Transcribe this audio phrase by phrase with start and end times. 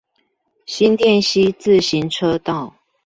[0.65, 2.73] 新店溪自行車道